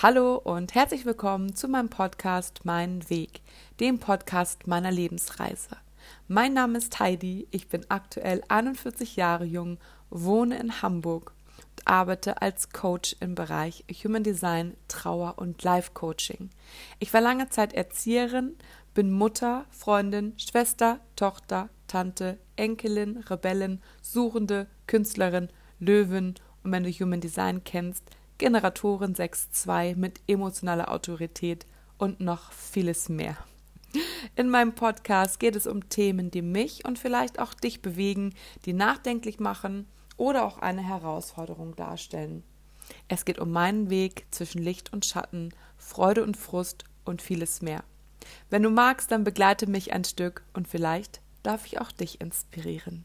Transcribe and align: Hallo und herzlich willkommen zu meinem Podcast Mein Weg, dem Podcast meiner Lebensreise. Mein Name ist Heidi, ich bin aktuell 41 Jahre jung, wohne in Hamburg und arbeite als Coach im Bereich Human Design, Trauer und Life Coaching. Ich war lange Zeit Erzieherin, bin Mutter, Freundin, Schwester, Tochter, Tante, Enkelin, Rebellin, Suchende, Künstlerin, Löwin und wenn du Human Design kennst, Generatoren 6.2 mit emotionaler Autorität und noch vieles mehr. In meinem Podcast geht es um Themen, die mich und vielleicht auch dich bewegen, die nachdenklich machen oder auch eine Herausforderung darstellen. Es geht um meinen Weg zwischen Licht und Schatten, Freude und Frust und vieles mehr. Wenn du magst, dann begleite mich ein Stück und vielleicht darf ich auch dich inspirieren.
Hallo 0.00 0.36
und 0.36 0.76
herzlich 0.76 1.04
willkommen 1.06 1.56
zu 1.56 1.66
meinem 1.66 1.88
Podcast 1.88 2.60
Mein 2.62 3.10
Weg, 3.10 3.40
dem 3.80 3.98
Podcast 3.98 4.68
meiner 4.68 4.92
Lebensreise. 4.92 5.76
Mein 6.28 6.54
Name 6.54 6.78
ist 6.78 7.00
Heidi, 7.00 7.48
ich 7.50 7.66
bin 7.66 7.84
aktuell 7.88 8.44
41 8.46 9.16
Jahre 9.16 9.44
jung, 9.44 9.76
wohne 10.08 10.56
in 10.60 10.82
Hamburg 10.82 11.32
und 11.72 11.88
arbeite 11.88 12.40
als 12.40 12.70
Coach 12.70 13.16
im 13.18 13.34
Bereich 13.34 13.84
Human 14.04 14.22
Design, 14.22 14.76
Trauer 14.86 15.34
und 15.36 15.64
Life 15.64 15.90
Coaching. 15.94 16.50
Ich 17.00 17.12
war 17.12 17.20
lange 17.20 17.48
Zeit 17.48 17.72
Erzieherin, 17.72 18.54
bin 18.94 19.10
Mutter, 19.10 19.64
Freundin, 19.72 20.32
Schwester, 20.38 21.00
Tochter, 21.16 21.70
Tante, 21.88 22.38
Enkelin, 22.54 23.16
Rebellin, 23.28 23.82
Suchende, 24.00 24.68
Künstlerin, 24.86 25.48
Löwin 25.80 26.36
und 26.62 26.70
wenn 26.70 26.84
du 26.84 26.90
Human 26.90 27.20
Design 27.20 27.64
kennst, 27.64 28.04
Generatoren 28.38 29.14
6.2 29.14 29.96
mit 29.96 30.20
emotionaler 30.28 30.92
Autorität 30.92 31.66
und 31.98 32.20
noch 32.20 32.52
vieles 32.52 33.08
mehr. 33.08 33.36
In 34.36 34.48
meinem 34.48 34.74
Podcast 34.74 35.40
geht 35.40 35.56
es 35.56 35.66
um 35.66 35.88
Themen, 35.88 36.30
die 36.30 36.42
mich 36.42 36.84
und 36.84 36.98
vielleicht 36.98 37.40
auch 37.40 37.52
dich 37.52 37.82
bewegen, 37.82 38.34
die 38.64 38.72
nachdenklich 38.72 39.40
machen 39.40 39.88
oder 40.16 40.44
auch 40.44 40.58
eine 40.58 40.82
Herausforderung 40.82 41.74
darstellen. 41.74 42.44
Es 43.08 43.24
geht 43.24 43.38
um 43.40 43.50
meinen 43.50 43.90
Weg 43.90 44.26
zwischen 44.30 44.62
Licht 44.62 44.92
und 44.92 45.04
Schatten, 45.04 45.50
Freude 45.76 46.22
und 46.22 46.36
Frust 46.36 46.84
und 47.04 47.22
vieles 47.22 47.60
mehr. 47.60 47.82
Wenn 48.50 48.62
du 48.62 48.70
magst, 48.70 49.10
dann 49.10 49.24
begleite 49.24 49.66
mich 49.66 49.92
ein 49.92 50.04
Stück 50.04 50.44
und 50.52 50.68
vielleicht 50.68 51.20
darf 51.42 51.66
ich 51.66 51.80
auch 51.80 51.90
dich 51.90 52.20
inspirieren. 52.20 53.04